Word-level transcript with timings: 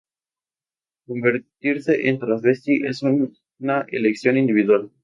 Convertirse 1.05 2.09
en 2.09 2.17
travesti 2.17 2.81
es 2.87 3.03
una 3.03 3.85
elección 3.89 4.35
individual. 4.35 4.89